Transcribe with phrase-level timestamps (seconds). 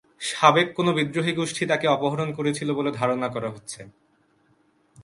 [0.21, 3.81] সাবেক কোনো বিদ্রোহী গোষ্ঠী তাঁকে অপহরণ করেছিল বলে ধারণা করা হচ্ছে।